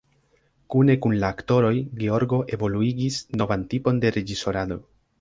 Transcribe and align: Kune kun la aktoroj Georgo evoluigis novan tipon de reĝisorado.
Kune 0.75 0.95
kun 1.05 1.13
la 1.25 1.29
aktoroj 1.37 1.71
Georgo 2.01 2.41
evoluigis 2.59 3.23
novan 3.39 3.71
tipon 3.75 4.05
de 4.07 4.17
reĝisorado. 4.21 4.85